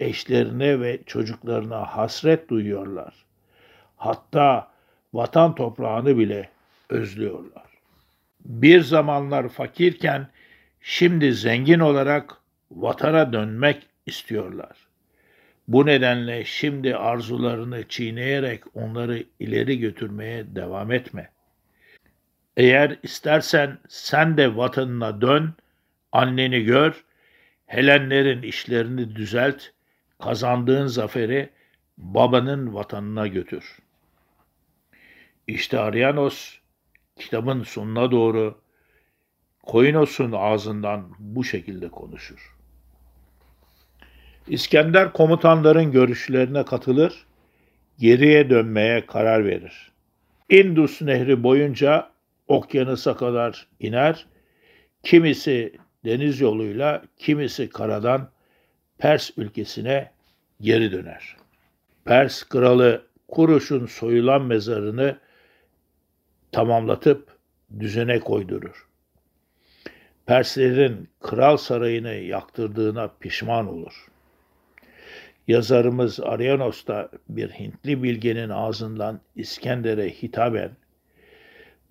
Eşlerine 0.00 0.80
ve 0.80 1.00
çocuklarına 1.06 1.84
hasret 1.84 2.50
duyuyorlar. 2.50 3.14
Hatta 3.96 4.70
vatan 5.12 5.54
toprağını 5.54 6.18
bile 6.18 6.48
özlüyorlar. 6.88 7.64
Bir 8.44 8.80
zamanlar 8.80 9.48
fakirken 9.48 10.28
şimdi 10.80 11.32
zengin 11.32 11.80
olarak 11.80 12.36
vatana 12.70 13.32
dönmek 13.32 13.86
istiyorlar. 14.06 14.76
Bu 15.68 15.86
nedenle 15.86 16.44
şimdi 16.44 16.96
arzularını 16.96 17.88
çiğneyerek 17.88 18.76
onları 18.76 19.24
ileri 19.38 19.78
götürmeye 19.78 20.54
devam 20.54 20.92
etme. 20.92 21.30
Eğer 22.56 22.98
istersen 23.02 23.78
sen 23.88 24.36
de 24.36 24.56
vatanına 24.56 25.20
dön, 25.20 25.54
anneni 26.12 26.64
gör, 26.64 27.04
Helenlerin 27.66 28.42
işlerini 28.42 29.16
düzelt, 29.16 29.62
kazandığın 30.22 30.86
zaferi 30.86 31.50
babanın 31.98 32.74
vatanına 32.74 33.26
götür. 33.26 33.78
İşte 35.46 35.78
Arianos 35.78 36.58
kitabın 37.18 37.62
sonuna 37.62 38.10
doğru 38.10 38.60
Koinos'un 39.62 40.32
ağzından 40.32 41.10
bu 41.18 41.44
şekilde 41.44 41.88
konuşur. 41.88 42.56
İskender 44.48 45.12
komutanların 45.12 45.92
görüşlerine 45.92 46.64
katılır, 46.64 47.26
geriye 47.98 48.50
dönmeye 48.50 49.06
karar 49.06 49.44
verir. 49.44 49.92
Indus 50.48 51.02
Nehri 51.02 51.42
boyunca 51.42 52.13
okyanusa 52.48 53.16
kadar 53.16 53.68
iner, 53.80 54.26
kimisi 55.02 55.76
deniz 56.04 56.40
yoluyla, 56.40 57.02
kimisi 57.16 57.68
karadan 57.68 58.30
Pers 58.98 59.30
ülkesine 59.36 60.10
geri 60.60 60.92
döner. 60.92 61.36
Pers 62.04 62.42
kralı 62.42 63.06
Kuruş'un 63.28 63.86
soyulan 63.86 64.42
mezarını 64.42 65.18
tamamlatıp 66.52 67.28
düzene 67.80 68.20
koydurur. 68.20 68.88
Perslerin 70.26 71.08
kral 71.20 71.56
sarayını 71.56 72.12
yaktırdığına 72.12 73.08
pişman 73.20 73.68
olur. 73.68 74.06
Yazarımız 75.48 76.20
Arianos 76.20 76.86
da 76.86 77.10
bir 77.28 77.50
Hintli 77.50 78.02
bilgenin 78.02 78.48
ağzından 78.48 79.20
İskender'e 79.36 80.10
hitaben 80.10 80.70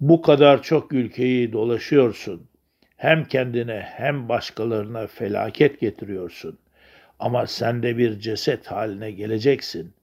bu 0.10 0.22
kadar 0.22 0.63
çok 0.63 0.94
ülkeyi 0.94 1.54
dolaşıyorsun. 1.54 2.48
Hem 2.98 3.26
kendine 3.26 3.80
hem 3.80 4.30
başkalarına 4.30 5.08
felaket 5.08 5.80
getiriyorsun. 5.80 6.60
Ama 7.20 7.48
sen 7.48 7.84
de 7.84 7.98
bir 7.98 8.20
ceset 8.20 8.68
haline 8.68 9.12
geleceksin. 9.12 9.94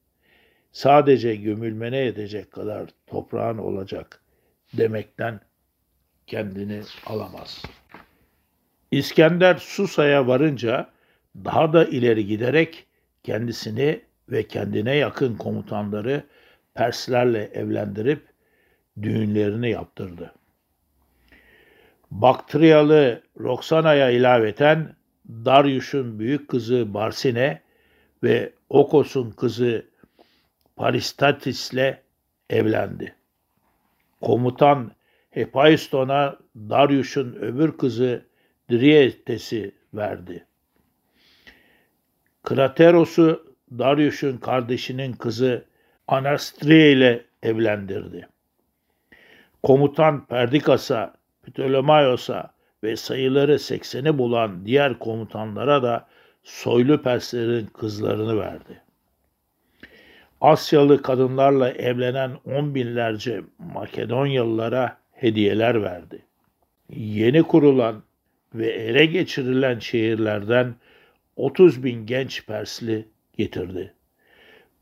Sadece 0.72 1.36
gömülmene 1.36 1.96
yetecek 1.96 2.50
kadar 2.50 2.90
toprağın 3.06 3.58
olacak 3.58 4.22
demekten 4.72 5.40
kendini 6.26 6.80
alamaz. 7.06 7.62
İskender 8.90 9.56
Susa'ya 9.56 10.26
varınca 10.26 10.90
daha 11.36 11.72
da 11.72 11.84
ileri 11.84 12.26
giderek 12.26 12.86
kendisini 13.22 14.00
ve 14.30 14.48
kendine 14.48 14.96
yakın 14.96 15.36
komutanları 15.36 16.24
Perslerle 16.74 17.50
evlendirip 17.54 18.29
düğünlerini 19.02 19.70
yaptırdı. 19.70 20.34
Baktriyalı 22.10 23.22
Roxana'ya 23.40 24.10
ilaveten 24.10 24.96
Darius'un 25.28 26.18
büyük 26.18 26.48
kızı 26.48 26.94
Barsine 26.94 27.60
ve 28.22 28.52
Okos'un 28.68 29.30
kızı 29.30 29.86
Paristatis'le 30.76 31.98
evlendi. 32.50 33.14
Komutan 34.20 34.92
Hephaiston'a 35.30 36.36
Darius'un 36.56 37.34
öbür 37.34 37.78
kızı 37.78 38.24
Drietes'i 38.70 39.74
verdi. 39.94 40.46
Krateros'u 42.42 43.54
Darius'un 43.78 44.36
kardeşinin 44.36 45.12
kızı 45.12 45.64
Anastrie 46.08 46.92
ile 46.92 47.24
evlendirdi. 47.42 48.28
Komutan 49.62 50.26
Perdikas'a, 50.26 51.14
Ptolemaios'a 51.42 52.50
ve 52.84 52.96
sayıları 52.96 53.58
sekseni 53.58 54.18
bulan 54.18 54.66
diğer 54.66 54.98
komutanlara 54.98 55.82
da 55.82 56.06
soylu 56.44 57.02
Perslerin 57.02 57.66
kızlarını 57.66 58.38
verdi. 58.38 58.82
Asyalı 60.40 61.02
kadınlarla 61.02 61.70
evlenen 61.70 62.30
on 62.46 62.74
binlerce 62.74 63.42
Makedonyalılara 63.58 64.96
hediyeler 65.12 65.82
verdi. 65.82 66.22
Yeni 66.90 67.42
kurulan 67.42 68.02
ve 68.54 68.66
ele 68.66 69.06
geçirilen 69.06 69.78
şehirlerden 69.78 70.74
30 71.36 71.84
bin 71.84 72.06
genç 72.06 72.46
Persli 72.46 73.08
getirdi. 73.38 73.94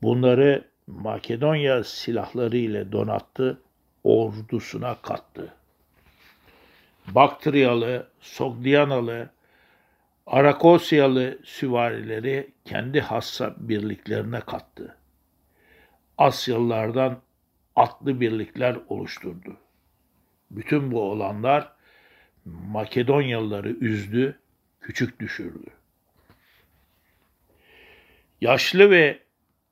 Bunları 0.01 0.63
Makedonya 0.87 1.83
silahları 1.83 2.57
ile 2.57 2.91
donattı, 2.91 3.61
ordusuna 4.03 4.97
kattı. 5.01 5.53
Baktriyalı, 7.07 8.07
Sogdianalı, 8.21 9.29
Arakosyalı 10.27 11.39
süvarileri 11.43 12.51
kendi 12.65 13.01
hassa 13.01 13.55
birliklerine 13.57 14.39
kattı. 14.39 14.95
Asyalılardan 16.17 17.19
atlı 17.75 18.21
birlikler 18.21 18.77
oluşturdu. 18.89 19.57
Bütün 20.51 20.91
bu 20.91 21.01
olanlar 21.01 21.71
Makedonyalıları 22.45 23.69
üzdü, 23.69 24.39
küçük 24.81 25.19
düşürdü. 25.19 25.69
Yaşlı 28.41 28.89
ve 28.89 29.19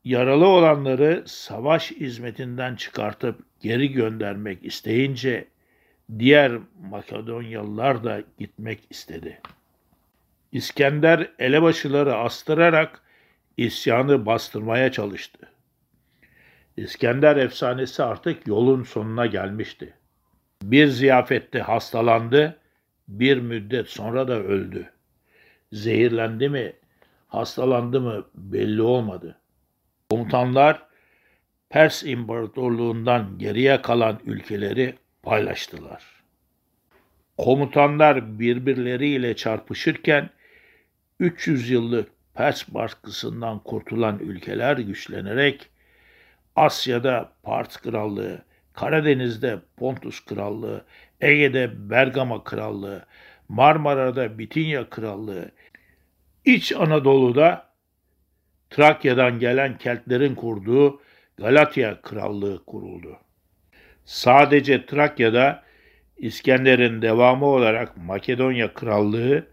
yaralı 0.04 0.48
olanları 0.48 1.24
savaş 1.28 1.92
hizmetinden 1.92 2.76
çıkartıp 2.76 3.47
geri 3.62 3.92
göndermek 3.92 4.66
isteyince 4.66 5.48
diğer 6.20 6.52
Makedonyalılar 6.82 8.04
da 8.04 8.22
gitmek 8.40 8.80
istedi. 8.90 9.42
İskender 10.52 11.32
elebaşıları 11.40 12.16
astırarak 12.16 13.02
isyanı 13.58 14.26
bastırmaya 14.26 14.92
çalıştı. 14.92 15.50
İskender 16.78 17.36
efsanesi 17.36 18.04
artık 18.04 18.48
yolun 18.48 18.84
sonuna 18.84 19.26
gelmişti. 19.26 19.94
Bir 20.64 20.88
ziyafette 20.88 21.62
hastalandı, 21.62 22.60
bir 23.08 23.38
müddet 23.38 23.88
sonra 23.90 24.28
da 24.28 24.34
öldü. 24.34 24.92
Zehirlendi 25.72 26.50
mi, 26.50 26.74
hastalandı 27.28 28.02
mı 28.02 28.26
belli 28.36 28.82
olmadı. 28.82 29.40
Komutanlar 30.10 30.87
Pers 31.70 32.04
İmparatorluğundan 32.04 33.38
geriye 33.38 33.82
kalan 33.82 34.20
ülkeleri 34.26 34.96
paylaştılar. 35.24 36.04
Komutanlar 37.38 38.40
birbirleriyle 38.40 39.36
çarpışırken 39.36 40.30
300 41.20 41.70
yıllık 41.70 42.10
Pers 42.34 42.68
baskısından 42.68 43.60
kurtulan 43.60 44.20
ülkeler 44.20 44.78
güçlenerek 44.78 45.70
Asya'da 46.56 47.32
Pars 47.44 47.78
Krallığı, 47.78 48.42
Karadeniz'de 48.74 49.60
Pontus 49.78 50.26
Krallığı, 50.26 50.86
Ege'de 51.22 51.90
Bergama 51.90 52.44
Krallığı, 52.44 53.06
Marmara'da 53.50 54.40
Bitinya 54.40 54.90
Krallığı, 54.90 55.52
İç 56.46 56.72
Anadolu'da 56.72 57.68
Trakya'dan 58.70 59.40
gelen 59.40 59.78
Keltlerin 59.78 60.36
kurduğu 60.36 61.02
Galatya 61.38 62.02
Krallığı 62.02 62.66
kuruldu. 62.66 63.18
Sadece 64.06 64.86
Trakya'da 64.86 65.64
İskender'in 66.18 67.02
devamı 67.02 67.46
olarak 67.46 67.98
Makedonya 67.98 68.74
Krallığı 68.74 69.48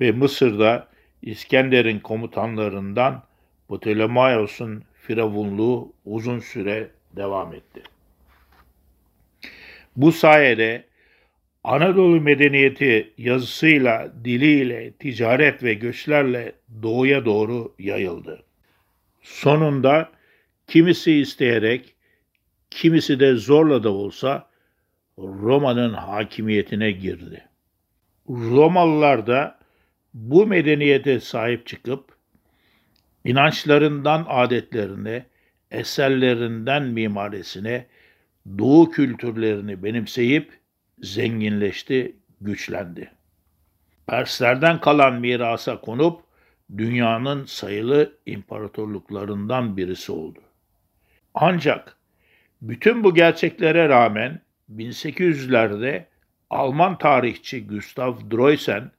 ve 0.00 0.12
Mısır'da 0.12 0.88
İskender'in 1.22 2.00
komutanlarından 2.00 3.22
Ptolemaios'un 3.68 4.84
firavunluğu 5.02 5.92
uzun 6.04 6.38
süre 6.38 6.88
devam 7.16 7.54
etti. 7.54 7.82
Bu 9.96 10.12
sayede 10.12 10.84
Anadolu 11.64 12.20
medeniyeti 12.20 13.12
yazısıyla, 13.18 14.12
diliyle, 14.24 14.92
ticaret 14.92 15.62
ve 15.62 15.74
göçlerle 15.74 16.52
doğuya 16.82 17.24
doğru 17.24 17.74
yayıldı. 17.78 18.42
Sonunda 19.22 20.15
kimisi 20.66 21.12
isteyerek, 21.12 21.94
kimisi 22.70 23.20
de 23.20 23.34
zorla 23.34 23.82
da 23.82 23.90
olsa 23.90 24.50
Roma'nın 25.18 25.94
hakimiyetine 25.94 26.90
girdi. 26.90 27.48
Romalılar 28.28 29.26
da 29.26 29.58
bu 30.14 30.46
medeniyete 30.46 31.20
sahip 31.20 31.66
çıkıp 31.66 32.16
inançlarından 33.24 34.26
adetlerine, 34.28 35.26
eserlerinden 35.70 36.82
mimarisine, 36.82 37.86
doğu 38.58 38.90
kültürlerini 38.90 39.82
benimseyip 39.82 40.60
zenginleşti, 40.98 42.16
güçlendi. 42.40 43.10
Perslerden 44.06 44.80
kalan 44.80 45.14
mirasa 45.14 45.80
konup 45.80 46.20
dünyanın 46.78 47.44
sayılı 47.44 48.18
imparatorluklarından 48.26 49.76
birisi 49.76 50.12
oldu. 50.12 50.45
Ancak 51.36 51.96
bütün 52.62 53.04
bu 53.04 53.14
gerçeklere 53.14 53.88
rağmen 53.88 54.40
1800'lerde 54.76 56.04
Alman 56.50 56.98
tarihçi 56.98 57.66
Gustav 57.66 58.14
Droysen 58.30 58.90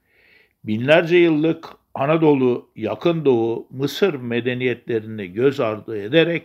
binlerce 0.64 1.18
yıllık 1.18 1.66
Anadolu, 1.94 2.70
Yakın 2.76 3.26
Doğu, 3.26 3.68
Mısır 3.70 4.14
medeniyetlerini 4.14 5.34
göz 5.34 5.60
ardı 5.60 6.02
ederek 6.02 6.44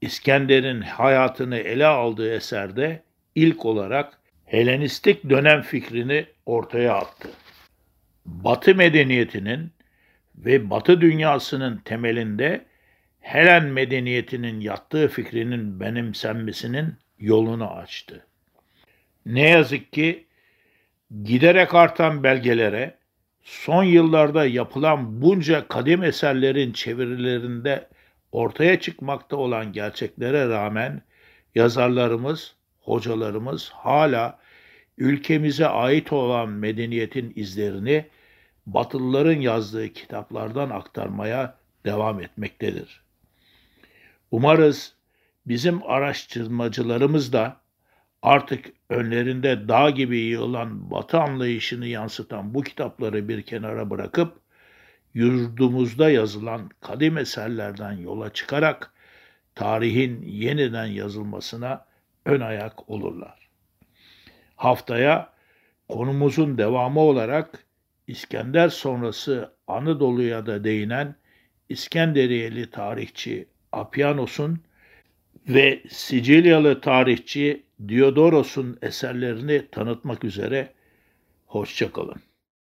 İskender'in 0.00 0.80
hayatını 0.80 1.56
ele 1.56 1.86
aldığı 1.86 2.34
eserde 2.34 3.02
ilk 3.34 3.64
olarak 3.66 4.18
Helenistik 4.44 5.30
dönem 5.30 5.62
fikrini 5.62 6.26
ortaya 6.46 6.94
attı. 6.94 7.30
Batı 8.26 8.74
medeniyetinin 8.74 9.70
ve 10.36 10.70
Batı 10.70 11.00
dünyasının 11.00 11.76
temelinde 11.84 12.71
Helen 13.22 13.64
medeniyetinin 13.64 14.60
yattığı 14.60 15.08
fikrinin 15.08 15.80
benimsenmesinin 15.80 16.94
yolunu 17.18 17.70
açtı. 17.70 18.26
Ne 19.26 19.48
yazık 19.48 19.92
ki 19.92 20.26
giderek 21.22 21.74
artan 21.74 22.22
belgelere, 22.22 22.98
son 23.42 23.84
yıllarda 23.84 24.46
yapılan 24.46 25.22
bunca 25.22 25.68
kadim 25.68 26.02
eserlerin 26.04 26.72
çevirilerinde 26.72 27.88
ortaya 28.32 28.80
çıkmakta 28.80 29.36
olan 29.36 29.72
gerçeklere 29.72 30.48
rağmen 30.48 31.02
yazarlarımız, 31.54 32.54
hocalarımız 32.80 33.70
hala 33.70 34.38
ülkemize 34.98 35.66
ait 35.66 36.12
olan 36.12 36.48
medeniyetin 36.48 37.32
izlerini 37.36 38.06
Batılıların 38.66 39.40
yazdığı 39.40 39.92
kitaplardan 39.92 40.70
aktarmaya 40.70 41.54
devam 41.84 42.20
etmektedir. 42.20 43.01
Umarız 44.32 44.94
bizim 45.46 45.82
araştırmacılarımız 45.82 47.32
da 47.32 47.56
artık 48.22 48.66
önlerinde 48.88 49.68
dağ 49.68 49.90
gibi 49.90 50.18
yığılan 50.18 50.90
batı 50.90 51.20
anlayışını 51.20 51.86
yansıtan 51.86 52.54
bu 52.54 52.62
kitapları 52.62 53.28
bir 53.28 53.42
kenara 53.42 53.90
bırakıp 53.90 54.40
yurdumuzda 55.14 56.10
yazılan 56.10 56.70
kadim 56.80 57.18
eserlerden 57.18 57.92
yola 57.92 58.32
çıkarak 58.32 58.92
tarihin 59.54 60.22
yeniden 60.22 60.86
yazılmasına 60.86 61.86
ön 62.26 62.40
ayak 62.40 62.90
olurlar. 62.90 63.48
Haftaya 64.56 65.32
konumuzun 65.88 66.58
devamı 66.58 67.00
olarak 67.00 67.66
İskender 68.06 68.68
sonrası 68.68 69.52
Anadolu'ya 69.66 70.46
da 70.46 70.64
değinen 70.64 71.14
İskenderiyeli 71.68 72.70
tarihçi 72.70 73.51
Apianos'un 73.72 74.60
ve 75.48 75.82
Sicilyalı 75.90 76.80
tarihçi 76.80 77.62
Diodoros'un 77.88 78.78
eserlerini 78.82 79.66
tanıtmak 79.70 80.24
üzere 80.24 80.72
hoşçakalın. 81.46 82.22